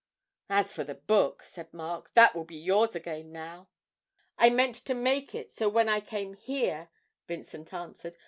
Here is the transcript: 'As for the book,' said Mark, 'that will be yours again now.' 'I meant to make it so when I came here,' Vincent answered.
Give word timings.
'As 0.49 0.73
for 0.73 0.83
the 0.83 0.95
book,' 0.95 1.43
said 1.43 1.71
Mark, 1.75 2.11
'that 2.15 2.33
will 2.33 2.43
be 2.43 2.57
yours 2.57 2.95
again 2.95 3.31
now.' 3.31 3.67
'I 4.39 4.49
meant 4.49 4.75
to 4.85 4.95
make 4.95 5.35
it 5.35 5.51
so 5.51 5.69
when 5.69 5.87
I 5.87 6.01
came 6.01 6.33
here,' 6.33 6.89
Vincent 7.27 7.71
answered. 7.71 8.17